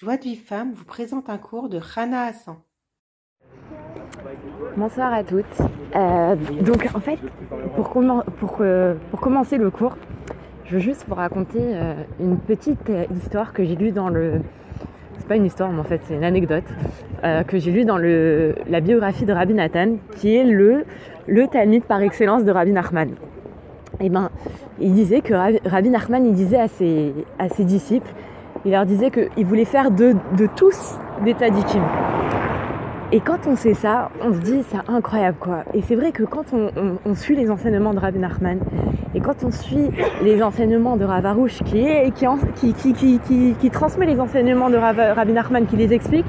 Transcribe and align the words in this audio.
Joie 0.00 0.16
de 0.16 0.32
femme 0.36 0.74
vous 0.74 0.84
présente 0.84 1.28
un 1.28 1.38
cours 1.38 1.68
de 1.68 1.76
Rana 1.76 2.26
Hassan. 2.26 2.54
Bonsoir 4.76 5.12
à 5.12 5.24
toutes. 5.24 5.44
Euh, 5.96 6.36
donc 6.62 6.88
en 6.94 7.00
fait, 7.00 7.18
pour, 7.74 8.58
euh, 8.60 8.94
commencer 9.20 9.58
le 9.58 9.72
cours, 9.72 9.96
je 10.66 10.74
veux 10.74 10.78
juste 10.78 11.04
vous 11.08 11.16
raconter 11.16 11.58
euh, 11.60 11.94
une 12.20 12.38
petite 12.38 12.92
histoire 13.16 13.52
que 13.52 13.64
j'ai 13.64 13.74
lue 13.74 13.90
dans 13.90 14.08
le... 14.08 14.34
C'est 15.18 15.26
pas 15.26 15.34
une 15.34 15.46
histoire, 15.46 15.72
mais 15.72 15.80
en 15.80 15.84
fait 15.84 16.00
c'est 16.04 16.14
une 16.14 16.22
anecdote 16.22 16.62
que 17.48 17.58
j'ai 17.58 17.72
lue 17.72 17.84
dans 17.84 17.98
le, 17.98 18.54
la 18.68 18.80
biographie 18.80 19.24
de 19.24 19.32
Rabbi 19.32 19.54
Nathan, 19.54 19.96
qui 20.14 20.36
est 20.36 20.44
le, 20.44 20.84
le 21.26 21.48
Talmud 21.48 21.82
par 21.82 22.02
excellence 22.02 22.44
de 22.44 22.52
Rabbi 22.52 22.70
Nachman. 22.70 23.08
Et 24.00 24.06
eh 24.06 24.10
ben, 24.10 24.30
il 24.78 24.94
disait 24.94 25.22
que 25.22 25.34
Rabbi 25.68 25.90
Nachman, 25.90 26.24
il 26.24 26.34
disait 26.34 26.60
à 26.60 26.68
ses, 26.68 27.12
à 27.40 27.48
ses 27.48 27.64
disciples, 27.64 28.12
il 28.64 28.72
leur 28.72 28.86
disait 28.86 29.10
qu'il 29.10 29.46
voulait 29.46 29.64
faire 29.64 29.90
de, 29.90 30.14
tous 30.56 30.98
des 31.24 31.34
tadikim. 31.34 31.82
Et 33.10 33.20
quand 33.20 33.46
on 33.46 33.56
sait 33.56 33.74
ça, 33.74 34.10
on 34.22 34.34
se 34.34 34.38
dit 34.38 34.62
c'est 34.68 34.90
incroyable 34.90 35.38
quoi. 35.40 35.64
Et 35.72 35.80
c'est 35.80 35.94
vrai 35.94 36.12
que 36.12 36.24
quand 36.24 36.44
on, 36.52 37.14
suit 37.14 37.36
les 37.36 37.50
enseignements 37.50 37.94
de 37.94 37.98
Rabbi 37.98 38.18
Nachman 38.18 38.58
et 39.14 39.20
quand 39.20 39.44
on 39.44 39.50
suit 39.50 39.90
les 40.22 40.42
enseignements 40.42 40.96
de 40.96 41.06
Ravarouche 41.06 41.60
qui, 41.64 41.86
qui, 43.58 43.70
transmet 43.70 44.04
les 44.04 44.20
enseignements 44.20 44.68
de 44.68 44.76
Rabbi 44.76 45.32
Nachman, 45.32 45.66
qui 45.66 45.76
les 45.76 45.94
explique, 45.94 46.26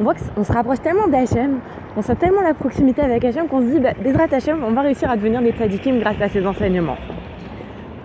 on 0.00 0.04
voit 0.04 0.14
qu'on 0.14 0.44
se 0.44 0.52
rapproche 0.52 0.80
tellement 0.80 1.06
d'Hachem, 1.06 1.58
on 1.96 2.02
sent 2.02 2.16
tellement 2.16 2.42
la 2.42 2.54
proximité 2.54 3.02
avec 3.02 3.24
Hachem 3.24 3.46
qu'on 3.46 3.60
se 3.60 3.66
dit, 3.66 3.80
bah, 3.80 3.90
Bezrat 4.02 4.26
Hachem, 4.32 4.62
on 4.64 4.72
va 4.72 4.82
réussir 4.82 5.10
à 5.10 5.16
devenir 5.16 5.40
des 5.40 5.52
tzadikim 5.52 6.00
grâce 6.00 6.20
à 6.20 6.28
ces 6.28 6.44
enseignements. 6.46 6.96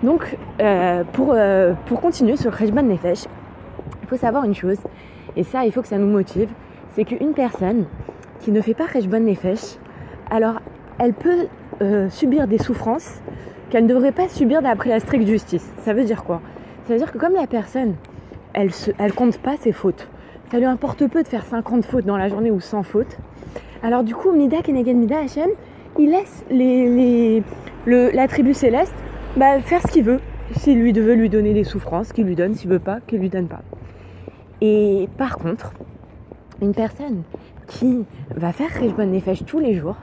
Donc, 0.03 0.37
euh, 0.61 1.03
pour, 1.13 1.31
euh, 1.33 1.73
pour 1.85 2.01
continuer 2.01 2.35
sur 2.35 2.51
Rejban 2.53 2.83
Nefesh, 2.83 3.25
faut 4.13 4.19
savoir 4.19 4.45
une 4.45 4.53
chose, 4.53 4.77
et 5.35 5.43
ça, 5.43 5.65
il 5.65 5.71
faut 5.71 5.81
que 5.81 5.87
ça 5.87 5.97
nous 5.97 6.07
motive, 6.07 6.49
c'est 6.95 7.03
qu'une 7.03 7.33
personne 7.33 7.85
qui 8.41 8.51
ne 8.51 8.61
fait 8.61 8.75
pas 8.75 8.85
Rejban 8.85 9.21
Nefesh, 9.21 9.77
alors 10.29 10.59
elle 10.99 11.13
peut 11.13 11.47
euh, 11.81 12.09
subir 12.09 12.47
des 12.47 12.59
souffrances 12.59 13.21
qu'elle 13.69 13.85
ne 13.85 13.89
devrait 13.89 14.11
pas 14.11 14.29
subir 14.29 14.61
d'après 14.61 14.89
la 14.89 14.99
stricte 14.99 15.25
justice. 15.25 15.67
Ça 15.79 15.93
veut 15.93 16.03
dire 16.03 16.23
quoi? 16.23 16.41
Ça 16.85 16.93
veut 16.93 16.99
dire 16.99 17.11
que 17.11 17.17
comme 17.17 17.33
la 17.33 17.47
personne, 17.47 17.95
elle 18.53 18.67
ne 18.67 18.93
elle 18.99 19.13
compte 19.13 19.39
pas 19.39 19.57
ses 19.57 19.71
fautes, 19.71 20.07
ça 20.51 20.59
lui 20.59 20.65
importe 20.65 21.07
peu 21.07 21.23
de 21.23 21.27
faire 21.27 21.45
50 21.45 21.85
fautes 21.85 22.05
dans 22.05 22.17
la 22.17 22.29
journée 22.29 22.51
ou 22.51 22.59
100 22.59 22.83
fautes, 22.83 23.17
alors 23.81 24.03
du 24.03 24.13
coup, 24.13 24.31
Mida 24.31 24.61
Kenegen 24.61 24.99
Mida 24.99 25.19
Hachem, 25.19 25.49
il 25.97 26.11
laisse 26.11 26.45
les, 26.51 27.41
la 27.87 28.27
tribu 28.27 28.53
céleste 28.53 28.93
bah, 29.37 29.59
faire 29.59 29.81
ce 29.81 29.87
qu'il 29.87 30.03
veut. 30.03 30.19
S'il 30.57 30.79
lui 30.79 30.91
veut 30.91 31.15
lui 31.15 31.29
donner 31.29 31.53
des 31.53 31.63
souffrances, 31.63 32.13
qu'il 32.13 32.25
lui 32.25 32.35
donne, 32.35 32.53
s'il 32.53 32.69
veut 32.69 32.79
pas, 32.79 32.99
qu'il 33.07 33.19
lui 33.19 33.29
donne 33.29 33.47
pas. 33.47 33.61
Et 34.65 35.09
par 35.17 35.37
contre, 35.37 35.73
une 36.61 36.73
personne 36.73 37.23
qui 37.67 38.05
va 38.33 38.53
faire 38.53 38.69
Rejbon 38.79 39.07
Nefesh 39.07 39.43
tous 39.45 39.59
les 39.59 39.73
jours, 39.73 39.97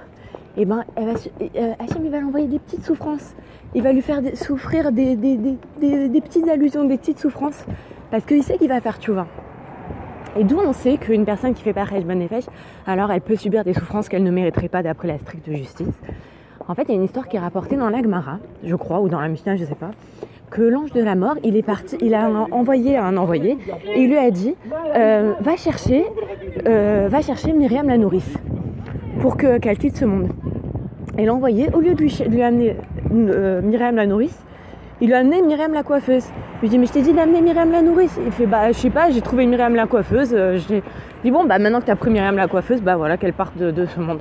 et 0.58 0.62
eh 0.62 0.64
ben, 0.66 0.84
elle 0.97 1.06
va, 1.06 1.12
euh, 1.56 2.20
l'envoyer 2.20 2.47
des 2.47 2.58
petites 2.58 2.84
souffrances. 2.84 3.34
Il 3.75 3.83
va 3.83 3.92
lui 3.92 4.03
faire 4.03 4.20
souffrir 4.34 4.92
des, 4.92 5.16
des, 5.16 6.20
petites 6.20 6.47
allusions, 6.47 6.84
des 6.84 6.98
petites 6.98 7.19
souffrances, 7.19 7.64
parce 8.11 8.27
qu'il 8.27 8.42
sait 8.42 8.58
qu'il 8.58 8.69
va 8.69 8.83
faire 8.83 8.98
tchouva. 8.98 9.27
Et 10.38 10.44
d'où 10.44 10.58
on 10.58 10.75
sait 10.75 10.98
qu'une 10.98 11.25
personne 11.25 11.55
qui 11.55 11.62
fait 11.62 11.72
pas 11.72 11.84
Rejbon 11.84 12.16
Nefesh, 12.16 12.44
alors 12.86 13.11
elle 13.11 13.22
peut 13.22 13.36
subir 13.36 13.64
des 13.64 13.72
souffrances 13.72 14.11
qu'elle 14.11 14.25
ne 14.25 14.31
mériterait 14.31 14.69
pas 14.69 14.83
d'après 14.83 15.08
la 15.08 15.19
stricte 15.19 15.50
justice. 15.50 15.98
En 16.70 16.74
fait, 16.76 16.84
il 16.84 16.90
y 16.90 16.92
a 16.92 16.94
une 16.94 17.02
histoire 17.02 17.26
qui 17.26 17.36
est 17.36 17.40
rapportée 17.40 17.74
dans 17.74 17.90
l'Agmara, 17.90 18.38
je 18.62 18.76
crois, 18.76 19.00
ou 19.00 19.08
dans 19.08 19.18
la 19.18 19.26
Mishnah, 19.26 19.56
je 19.56 19.64
sais 19.64 19.74
pas, 19.74 19.90
que 20.50 20.62
l'ange 20.62 20.92
de 20.92 21.02
la 21.02 21.16
mort, 21.16 21.34
il 21.42 21.56
est 21.56 21.64
parti, 21.64 21.96
il 22.00 22.14
a 22.14 22.30
envoyé 22.52 22.96
un 22.96 23.16
envoyé 23.16 23.58
et 23.92 24.02
il 24.02 24.08
lui 24.08 24.16
a 24.16 24.30
dit 24.30 24.54
euh, 24.94 25.32
va 25.41 25.56
chercher, 25.56 26.06
euh, 26.68 27.08
va 27.10 27.22
chercher 27.22 27.52
Myriam 27.54 27.88
la 27.88 27.98
nourrice 27.98 28.34
pour 29.20 29.36
que 29.36 29.58
qu'elle 29.58 29.78
quitte 29.78 29.96
ce 29.96 30.04
monde. 30.04 30.28
Et 31.18 31.24
l'envoyé, 31.24 31.74
au 31.74 31.80
lieu 31.80 31.94
de 31.94 32.02
lui, 32.02 32.41
amener 32.41 32.76
euh, 33.12 33.60
Myriam 33.62 33.97
la 33.97 34.06
nourrice, 34.06 34.41
il 35.00 35.08
lui 35.08 35.14
a 35.14 35.19
amené 35.19 35.42
Myriam 35.42 35.72
la 35.72 35.82
coiffeuse. 35.82 36.26
Je 36.58 36.60
lui 36.60 36.69
dis 36.69 36.78
mais 36.78 36.87
je 36.87 36.92
t'ai 36.92 37.02
dit 37.02 37.12
d'amener 37.12 37.41
Myriam 37.41 37.72
la 37.72 37.82
nourrice. 37.82 38.16
Il 38.25 38.31
fait 38.31 38.47
bah 38.47 38.70
je 38.70 38.78
sais 38.78 38.91
pas, 38.91 39.10
j'ai 39.10 39.22
trouvé 39.22 39.44
Myriam 39.44 39.75
la 39.75 39.88
coiffeuse. 39.88 40.31
je 40.31 40.81
dis 41.25 41.31
bon 41.32 41.42
bah 41.47 41.58
maintenant 41.58 41.81
que 41.81 41.87
tu 41.87 41.91
as 41.91 41.97
pris 41.97 42.10
Myriam 42.10 42.37
la 42.37 42.47
coiffeuse, 42.47 42.81
bah 42.81 42.94
voilà 42.94 43.16
qu'elle 43.16 43.32
parte 43.32 43.58
de, 43.58 43.87
ce 43.87 43.98
monde. 43.98 44.20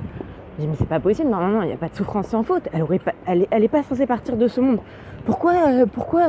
Je 0.59 0.65
dis 0.65 0.69
mais 0.71 0.75
c'est 0.77 0.89
pas 0.89 0.99
possible, 0.99 1.29
normalement 1.29 1.61
il 1.61 1.67
n'y 1.67 1.73
a 1.73 1.77
pas 1.77 1.87
de 1.87 1.95
souffrance 1.95 2.27
sans 2.27 2.43
faute. 2.43 2.67
Elle 2.73 2.81
aurait 2.81 2.99
pas, 2.99 3.13
elle, 3.25 3.47
elle 3.49 3.63
est 3.63 3.69
pas 3.69 3.81
censée 3.81 4.05
partir 4.05 4.35
de 4.35 4.49
ce 4.49 4.59
monde. 4.59 4.79
Pourquoi, 5.25 5.53
euh, 5.53 5.85
pourquoi 5.85 6.27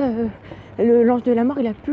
euh, 0.79 1.05
l'ange 1.05 1.25
de 1.25 1.33
la 1.33 1.43
mort, 1.43 1.57
il 1.59 1.67
a 1.67 1.73
pu 1.73 1.93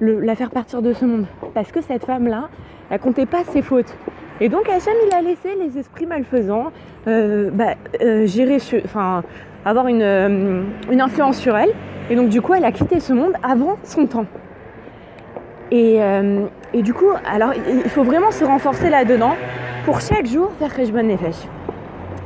la 0.00 0.34
faire 0.34 0.50
partir 0.50 0.80
de 0.80 0.94
ce 0.94 1.04
monde? 1.04 1.26
Parce 1.52 1.70
que 1.70 1.82
cette 1.82 2.06
femme-là, 2.06 2.48
elle 2.88 2.98
comptait 2.98 3.26
pas 3.26 3.44
ses 3.44 3.60
fautes. 3.60 3.94
Et 4.40 4.48
donc 4.48 4.66
Hachem, 4.66 4.94
il 5.08 5.14
a 5.14 5.20
laissé 5.20 5.50
les 5.60 5.78
esprits 5.78 6.06
malfaisants 6.06 6.72
euh, 7.06 7.50
bah, 7.52 7.74
gérer, 8.24 8.56
enfin, 8.86 9.22
avoir 9.66 9.88
une, 9.88 10.64
influence 10.98 11.36
sur 11.36 11.54
elle. 11.54 11.74
Et 12.08 12.16
donc 12.16 12.30
du 12.30 12.40
coup, 12.40 12.54
elle 12.54 12.64
a 12.64 12.72
quitté 12.72 12.98
ce 12.98 13.12
monde 13.12 13.34
avant 13.42 13.76
son 13.82 14.06
temps. 14.06 14.26
Et, 15.70 16.00
du 16.82 16.94
coup, 16.94 17.10
alors 17.30 17.52
il 17.68 17.90
faut 17.90 18.04
vraiment 18.04 18.30
se 18.30 18.42
renforcer 18.42 18.88
là-dedans 18.88 19.34
pour 19.88 20.02
chaque 20.02 20.26
jour 20.26 20.50
faire 20.58 20.74
Khejban 20.74 21.02
Nefesh. 21.04 21.48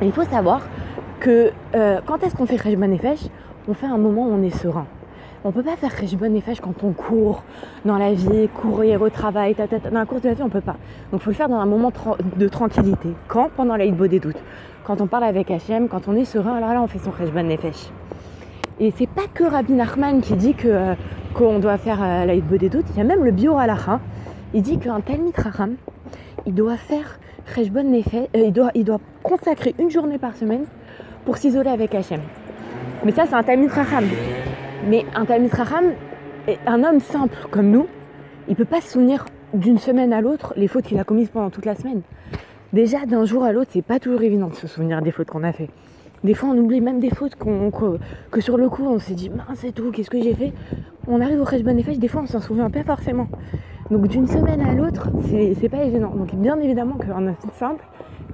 Il 0.03 0.11
faut 0.11 0.25
savoir 0.25 0.63
que 1.21 1.53
quand 2.07 2.21
est-ce 2.25 2.35
qu'on 2.35 2.45
fait 2.45 2.57
Khejban 2.57 2.89
Nefesh? 2.89 3.21
On 3.69 3.75
fait 3.75 3.87
un 3.87 3.99
moment 3.99 4.27
où 4.27 4.33
on 4.33 4.43
est 4.43 4.51
serein. 4.51 4.87
On 5.45 5.53
peut 5.53 5.63
pas 5.63 5.77
faire 5.77 5.93
bonne 6.19 6.35
et 6.35 6.43
quand 6.61 6.83
on 6.83 6.91
court 6.91 7.45
dans 7.85 7.99
la 7.99 8.15
vie, 8.15 8.49
courir 8.49 9.01
au 9.01 9.11
travail, 9.11 9.55
dans 9.55 9.97
la 9.97 10.07
course 10.07 10.23
de 10.23 10.31
la 10.31 10.35
vie, 10.35 10.43
on 10.43 10.49
peut 10.49 10.61
pas. 10.61 10.75
Donc 11.13 11.21
il 11.21 11.23
faut 11.23 11.31
le 11.31 11.37
faire 11.37 11.49
dans 11.49 11.61
un 11.61 11.67
moment 11.67 11.93
de 12.37 12.49
tranquillité. 12.49 13.11
Quand? 13.29 13.49
Pendant 13.57 13.77
la 13.77 13.89
des 13.89 14.19
doutes. 14.19 14.43
Quand 14.83 15.01
on 15.01 15.07
parle 15.07 15.23
avec 15.23 15.49
Hachem, 15.49 15.87
quand 15.87 16.09
on 16.09 16.17
est 16.17 16.25
serein, 16.25 16.57
alors 16.57 16.75
là 16.75 16.83
on 16.83 16.89
fait 16.89 16.99
son 16.99 17.13
bonne 17.33 17.47
Nefesh. 17.47 17.93
Et 18.81 18.91
c'est 18.91 19.09
pas 19.09 19.29
que 19.33 19.45
Rabbi 19.45 19.75
Nachman 19.75 20.21
qui 20.21 20.35
dit 20.35 20.55
que 20.55 20.67
euh, 20.67 20.95
qu'on 21.33 21.61
doit 21.61 21.79
faire 21.79 22.03
euh, 22.03 22.25
la 22.25 22.35
des 22.35 22.69
doutes, 22.69 22.87
il 22.91 22.97
y 22.97 23.01
a 23.01 23.05
même 23.05 23.23
le 23.23 23.31
Bio 23.31 23.57
Alacha. 23.57 24.01
Il 24.53 24.63
dit 24.63 24.79
qu'un 24.79 25.01
tel 25.01 25.21
Raham, 25.37 25.77
il 26.45 26.55
doit 26.55 26.77
faire 26.77 27.21
bonne 27.71 27.91
Nefesh, 27.91 28.29
il, 28.35 28.53
doit, 28.53 28.71
il 28.75 28.85
doit 28.85 29.01
consacrer 29.23 29.75
une 29.79 29.91
journée 29.91 30.19
par 30.19 30.37
semaine 30.37 30.65
pour 31.25 31.37
s'isoler 31.37 31.71
avec 31.71 31.95
Hachem. 31.95 32.21
Mais 33.05 33.13
ça, 33.13 33.27
c'est 33.27 33.35
un 33.35 33.43
Talmud 33.43 33.71
Raham. 33.71 34.05
Mais 34.89 35.05
un 35.15 35.25
Talmud 35.25 35.53
Raham, 35.53 35.93
un 36.67 36.85
homme 36.85 37.01
simple 37.01 37.37
comme 37.51 37.71
nous, 37.71 37.87
il 38.49 38.57
peut 38.57 38.65
pas 38.65 38.81
se 38.81 38.93
souvenir 38.93 39.27
d'une 39.55 39.79
semaine 39.79 40.13
à 40.13 40.21
l'autre 40.21 40.55
les 40.57 40.67
fautes 40.67 40.85
qu'il 40.85 40.99
a 40.99 41.05
commises 41.05 41.29
pendant 41.29 41.51
toute 41.51 41.67
la 41.67 41.75
semaine. 41.75 42.03
Déjà, 42.73 43.05
d'un 43.07 43.25
jour 43.25 43.45
à 43.45 43.53
l'autre, 43.53 43.71
c'est 43.73 43.83
pas 43.83 43.99
toujours 43.99 44.23
évident 44.23 44.49
de 44.49 44.55
se 44.55 44.67
souvenir 44.67 45.03
des 45.03 45.11
fautes 45.11 45.29
qu'on 45.29 45.43
a 45.43 45.53
fait. 45.53 45.69
Des 46.25 46.35
fois, 46.35 46.51
on 46.51 46.57
oublie 46.57 46.81
même 46.81 47.01
des 47.01 47.11
fautes 47.11 47.35
que, 47.35 48.41
sur 48.41 48.57
le 48.57 48.69
coup, 48.69 48.85
on 48.87 48.99
s'est 48.99 49.15
dit, 49.15 49.29
mince, 49.29 49.59
c'est 49.59 49.73
tout, 49.73 49.91
qu'est-ce 49.91 50.09
que 50.09 50.23
j'ai 50.23 50.35
fait? 50.35 50.53
On 51.07 51.21
arrive 51.21 51.41
au 51.41 51.45
Khejban 51.45 51.75
Nefesh, 51.75 51.99
des 51.99 52.09
fois, 52.09 52.23
on 52.23 52.27
s'en 52.27 52.41
souvient 52.41 52.71
pas 52.71 52.85
forcément. 52.85 53.27
Donc, 53.93 54.09
d'une 54.09 54.27
semaine 54.27 54.63
à 54.63 54.73
l'autre, 54.73 55.11
c'est 55.59 55.69
pas 55.69 55.85
évident. 55.85 56.15
Donc, 56.17 56.35
bien 56.35 56.59
évidemment 56.59 56.95
qu'un 56.95 57.27
homme 57.27 57.35
simple, 57.59 57.85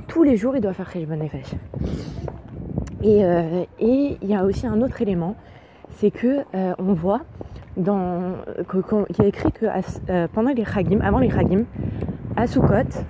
tous 0.06 0.22
les 0.22 0.36
jours, 0.36 0.54
il 0.54 0.60
doit 0.60 0.72
faire 0.72 0.88
Khejban 0.88 1.16
Nefesh. 1.16 1.50
Euh, 3.04 3.64
et 3.80 4.18
il 4.22 4.28
y 4.28 4.36
a 4.36 4.44
aussi 4.44 4.68
un 4.68 4.80
autre 4.82 5.02
élément, 5.02 5.34
c'est 5.96 6.12
que 6.12 6.44
euh, 6.54 6.74
on 6.78 6.92
voit 6.92 7.22
dans 7.76 8.34
qu'il 8.70 9.18
y 9.18 9.22
a 9.22 9.26
écrit 9.26 9.50
que 9.50 9.66
euh, 9.66 10.28
pendant 10.32 10.50
les 10.50 10.64
Chagim, 10.64 11.00
avant 11.00 11.18
les 11.18 11.30
Chagim, 11.30 11.64
à 12.36 12.46
Sukkot, 12.46 13.02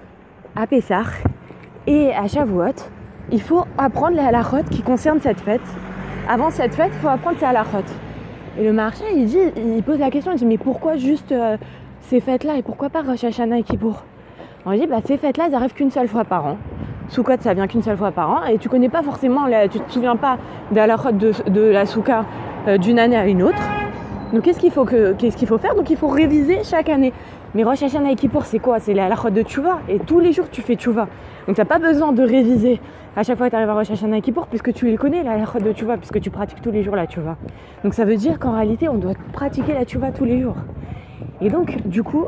à 0.57 0.67
Pessah 0.67 1.05
et 1.87 2.15
à 2.15 2.29
Shavuot, 2.29 2.81
il 3.31 3.43
faut 3.43 3.65
apprendre 3.77 4.17
les 4.17 4.23
halachot 4.23 4.65
qui 4.71 4.81
concernent 4.81 5.21
cette 5.21 5.41
fête. 5.41 5.61
Avant 6.27 6.49
cette 6.49 6.75
fête, 6.75 6.93
il 6.95 6.99
faut 7.01 7.09
apprendre 7.09 7.37
ces 7.39 7.45
halachot. 7.45 7.85
Et 8.59 8.65
le 8.65 8.73
marché, 8.73 9.05
il 9.15 9.27
dit, 9.27 9.39
il 9.77 9.83
pose 9.83 9.99
la 9.99 10.11
question, 10.11 10.33
il 10.33 10.39
dit 10.39 10.47
mais 10.47 10.57
pourquoi 10.57 10.97
juste 10.97 11.35
ces 12.09 12.21
fêtes-là 12.21 12.57
et 12.57 12.63
pourquoi 12.63 12.89
pas 12.89 13.03
Rosh 13.03 13.25
Hashanah 13.25 13.59
et 13.59 13.63
Kippour 13.63 14.03
On 14.65 14.73
dit 14.73 14.87
bah 14.87 15.01
ces 15.05 15.19
fêtes-là, 15.19 15.45
elles 15.49 15.55
arrivent 15.55 15.75
qu'une 15.75 15.91
seule 15.91 16.09
fois 16.09 16.25
par 16.25 16.47
an. 16.47 16.57
Soukot, 17.11 17.35
ça 17.41 17.53
vient 17.53 17.67
qu'une 17.67 17.83
seule 17.83 17.99
fois 17.99 18.13
par 18.13 18.31
an 18.31 18.45
et 18.47 18.57
tu 18.57 18.71
connais 18.71 18.89
pas 18.89 19.03
forcément, 19.03 19.43
tu 19.71 19.79
te 19.79 19.93
souviens 19.93 20.17
pas 20.17 20.39
de 20.73 20.77
la 20.77 20.97
de, 21.13 21.51
de 21.51 21.61
la 21.61 21.85
souka 21.85 22.25
euh, 22.67 22.79
d'une 22.79 22.99
année 22.99 23.17
à 23.17 23.27
une 23.27 23.43
autre. 23.43 23.61
Donc 24.33 24.43
qu'est-ce 24.43 24.59
qu'il 24.59 24.71
faut, 24.71 24.87
que, 24.87 25.13
qu'est-ce 25.13 25.37
qu'il 25.37 25.49
faut 25.49 25.59
faire 25.59 25.75
Donc 25.75 25.91
il 25.91 25.99
faut 25.99 26.09
réviser 26.09 26.65
chaque 26.65 26.89
année. 26.89 27.13
Mais 27.55 27.63
Rosh 27.63 27.83
Hashanah 27.83 28.13
et 28.13 28.15
Kippour, 28.15 28.47
c'est 28.47 28.59
quoi? 28.59 28.79
C'est 28.79 28.95
la 28.95 29.05
halachot 29.07 29.31
de 29.31 29.43
Tchouva. 29.43 29.81
Et 29.91 29.99
tous 29.99 30.21
les 30.21 30.33
jours, 30.33 30.49
tu 30.51 30.63
fais 30.63 30.77
Tchouva. 30.77 31.09
Donc 31.47 31.57
tu 31.57 31.61
n'as 31.61 31.67
pas 31.67 31.79
besoin 31.79 32.13
de 32.13 32.23
réviser 32.23 32.81
à 33.17 33.23
chaque 33.23 33.37
fois 33.37 33.49
que 33.49 33.51
tu 33.51 33.57
arrives 33.57 33.71
à 33.71 33.75
Rosh 33.75 33.91
Hashanah 33.91 34.17
et 34.17 34.21
Kippour, 34.23 34.47
puisque 34.47 34.73
tu 34.73 34.87
les 34.87 34.97
connais, 34.97 35.23
la 35.23 35.33
halachot 35.33 35.59
de 35.59 35.73
Tchouva, 35.73 35.99
puisque 35.99 36.21
tu 36.21 36.31
pratiques 36.31 36.63
tous 36.63 36.71
les 36.71 36.83
jours 36.83 36.97
la 36.97 37.07
Tchouva. 37.07 37.37
Donc 37.85 37.93
ça 37.93 38.07
veut 38.07 38.17
dire 38.17 38.39
qu'en 38.39 38.53
réalité, 38.53 38.89
on 38.89 38.97
doit 38.97 39.13
pratiquer 39.35 39.75
la 39.75 39.85
Tchouva 39.85 40.11
tous 40.11 40.25
les 40.25 40.41
jours. 40.41 40.57
Et 41.41 41.51
donc, 41.51 41.87
du 41.87 42.03
coup, 42.03 42.27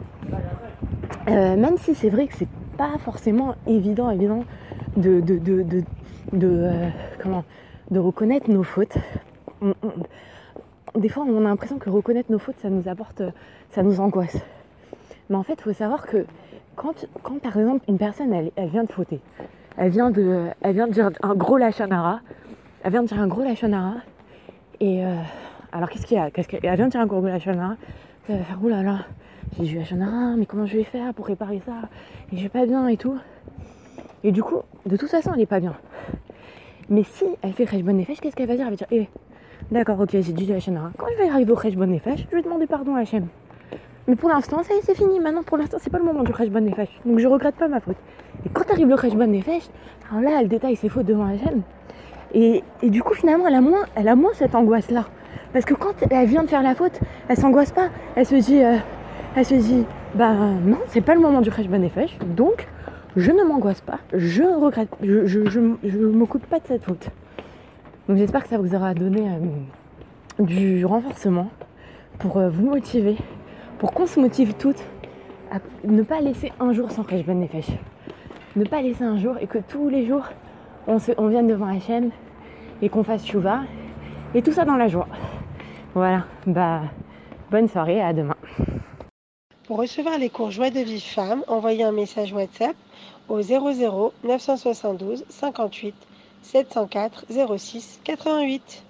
euh, 1.29 1.57
même 1.57 1.77
si 1.79 1.95
c'est 1.95 2.11
vrai 2.11 2.27
que 2.27 2.35
c'est 2.37 2.49
pas 2.77 2.97
forcément 2.99 3.55
évident, 3.67 4.11
évident 4.11 4.45
de, 4.97 5.21
de, 5.21 5.39
de, 5.39 5.63
de, 5.63 5.85
euh, 6.43 6.89
comment, 7.23 7.45
de 7.91 7.99
reconnaître 7.99 8.49
nos 8.51 8.63
fautes. 8.63 8.97
des 10.95 11.09
fois, 11.09 11.25
on 11.29 11.39
a 11.39 11.49
l'impression 11.49 11.79
que 11.79 11.91
reconnaître 11.91 12.31
nos 12.31 12.39
fautes, 12.39 12.57
ça 12.63 12.71
nous 12.71 12.89
apporte, 12.89 13.23
ça 13.71 13.83
nous 13.83 14.01
angoisse. 14.01 14.39
Mais 15.29 15.37
en 15.37 15.43
fait, 15.43 15.55
il 15.55 15.63
faut 15.63 15.73
savoir 15.73 16.07
que 16.07 16.25
quand, 16.77 17.07
quand 17.23 17.39
par 17.41 17.57
exemple 17.57 17.85
une 17.89 17.99
personne 17.99 18.33
elle, 18.33 18.69
vient 18.69 18.85
de 18.85 18.93
fauter, 18.93 19.21
elle 19.77 19.91
vient 19.91 20.11
de, 20.11 20.47
elle 20.63 20.75
vient 20.75 20.87
de 20.87 20.93
dire 20.93 21.11
un 21.23 21.35
gros 21.35 21.57
lachanara, 21.57 22.21
elle 22.83 22.93
vient 22.93 23.03
de 23.03 23.09
dire 23.09 23.21
un 23.21 23.27
gros 23.27 23.43
lachanara, 23.43 23.97
et 24.81 25.05
euh, 25.05 25.15
alors 25.73 25.89
qu'est-ce 25.89 26.07
qu'il 26.07 26.17
y 26.17 26.21
a? 26.21 26.31
Qu'est-ce 26.31 26.49
elle 26.63 26.77
vient 26.77 26.87
de 26.87 26.91
dire 26.91 27.01
un 27.01 27.07
gros 27.07 27.21
lachanara, 27.21 27.77
elle 28.29 28.39
va 28.39 28.45
faire 28.45 28.59
oh 28.63 28.69
là 28.69 28.83
là, 28.83 28.99
j'ai 29.59 29.65
du 29.67 29.77
lachanara, 29.77 30.37
mais 30.37 30.47
comment 30.47 30.67
je 30.67 30.77
vais 30.77 30.85
faire 30.85 31.13
pour 31.15 31.27
réparer 31.27 31.61
ça? 31.65 31.89
Et 32.33 32.37
je 32.37 32.43
vais 32.43 32.49
pas 32.49 32.67
bien 32.67 32.87
et 32.89 32.97
tout. 32.97 33.17
Et 34.23 34.33
du 34.33 34.43
coup, 34.43 34.59
de 34.87 34.97
toute 34.97 35.09
façon, 35.09 35.33
elle 35.35 35.41
est 35.41 35.47
pas 35.47 35.61
bien. 35.61 35.75
Mais 36.89 37.05
si 37.05 37.25
elle 37.43 37.53
fait 37.53 37.67
Khresh 37.67 37.83
Bonne 37.83 38.05
qu'est-ce 38.05 38.35
qu'elle 38.35 38.49
va 38.49 38.57
dire? 38.57 38.67
Elle 38.67 38.73
va 38.73 38.77
dire 38.77 38.87
Eh, 38.91 39.09
d'accord, 39.71 40.01
ok, 40.01 40.11
j'ai 40.13 40.33
du 40.33 40.45
lachanara. 40.45 40.91
Quand 40.99 41.07
je 41.13 41.23
vais 41.23 41.29
arriver 41.29 41.53
au 41.53 41.57
Khresh 41.57 41.77
Bonne 41.77 41.99
je 42.05 42.37
vais 42.37 42.43
demander 42.43 42.67
pardon 42.67 42.97
à 42.97 43.01
Hachem. 43.01 43.29
Mais 44.09 44.17
pour 44.17 44.29
l'instant, 44.29 44.63
ça 44.63 44.75
y 44.75 44.79
est, 44.79 44.83
c'est 44.83 44.97
fini. 44.97 45.21
Maintenant, 45.21 45.43
pour 45.43 45.57
l'instant, 45.57 45.79
c'est 45.81 45.91
pas 45.91 45.99
le 45.99 46.05
moment 46.05 46.25
du 46.25 46.33
Khresh 46.33 46.51
Bonne 46.51 46.69
Donc 47.05 47.19
je 47.19 47.29
regrette 47.29 47.55
pas 47.55 47.69
ma 47.69 47.81
faute. 47.81 47.97
Et 48.45 48.49
quand 48.49 48.69
arrive 48.71 48.89
le 48.89 48.97
Khresh 48.97 49.15
Bonne 49.15 49.41
alors 50.11 50.23
là, 50.23 50.39
elle 50.41 50.49
détaille 50.49 50.75
ses 50.75 50.89
fautes 50.89 51.07
devant 51.07 51.27
Hachem. 51.27 51.63
Et, 52.35 52.65
et 52.83 52.91
du 52.91 53.03
coup, 53.03 53.15
finalement, 53.15 53.47
elle 53.47 53.55
a 53.55 53.61
moins, 53.61 53.85
elle 53.95 54.09
a 54.09 54.17
moins 54.17 54.33
cette 54.35 54.57
angoisse-là. 54.57 55.05
Parce 55.53 55.65
que 55.65 55.75
quand 55.75 55.95
elle 56.11 56.29
vient 56.29 56.43
de 56.43 56.49
faire 56.49 56.63
la 56.63 56.75
faute, 56.75 57.01
elle 57.29 57.37
s'angoisse 57.37 57.73
pas. 57.73 57.89
Elle 58.15 58.27
se 58.27 58.37
dit, 58.37 58.63
euh, 58.63 58.77
elle 59.37 59.45
se 59.45 59.55
dit, 59.55 59.85
bah 60.15 60.33
non, 60.33 60.79
c'est 60.89 61.01
pas 61.01 61.15
le 61.15 61.21
moment 61.21 61.41
du 61.41 61.51
Khresh 61.51 61.69
Bonne 61.69 61.89
Donc, 62.37 62.67
je 63.17 63.31
ne 63.33 63.43
m'angoisse 63.43 63.81
pas. 63.81 63.99
Je 64.13 64.43
regrette, 64.43 64.91
je, 65.03 65.27
je, 65.27 65.49
je, 65.49 65.61
je 65.85 65.99
m'occupe 65.99 66.47
pas 66.47 66.61
de 66.61 66.67
cette 66.67 66.85
faute. 66.85 67.11
Donc 68.09 68.19
j'espère 68.19 68.43
que 68.43 68.49
ça 68.49 68.59
vous 68.59 68.75
aura 68.75 68.95
donné 68.95 69.29
euh, 69.29 70.45
du 70.45 70.85
renforcement 70.85 71.51
pour 72.19 72.39
euh, 72.39 72.49
vous 72.49 72.67
motiver, 72.67 73.17
pour 73.79 73.93
qu'on 73.93 74.07
se 74.07 74.19
motive 74.19 74.55
toutes 74.55 74.83
à 75.53 75.59
ne 75.85 76.03
pas 76.03 76.21
laisser 76.21 76.53
un 76.61 76.73
jour 76.73 76.91
sans 76.91 77.03
Ben 77.03 77.41
Nefesh. 77.41 77.71
Ne 78.57 78.65
pas 78.65 78.83
laisser 78.83 79.05
un 79.05 79.17
jour 79.17 79.37
et 79.41 79.47
que 79.47 79.59
tous 79.59 79.89
les 79.89 80.07
jours 80.07 80.25
on, 80.87 80.99
se, 80.99 81.13
on 81.19 81.29
vienne 81.29 81.47
devant 81.47 81.79
chaîne 81.81 82.11
et 82.83 82.89
qu'on 82.89 83.05
fasse 83.05 83.27
chouva 83.27 83.61
et 84.35 84.43
tout 84.43 84.53
ça 84.53 84.65
dans 84.65 84.77
la 84.77 84.89
joie. 84.89 85.07
Voilà, 85.95 86.25
bah 86.47 86.83
bonne 87.51 87.69
soirée, 87.69 88.01
à 88.01 88.13
demain. 88.13 88.37
Pour 89.67 89.79
recevoir 89.79 90.19
les 90.19 90.31
cours 90.31 90.51
Joie 90.51 90.71
de 90.71 90.81
vie 90.81 91.01
femme, 91.01 91.45
envoyez 91.49 91.85
un 91.85 91.93
message 91.93 92.33
WhatsApp 92.33 92.77
au 93.29 93.43
00 93.43 94.13
972 94.25 95.25
58 95.29 95.95
704 96.43 97.25
06 97.57 98.01
88. 98.05 98.85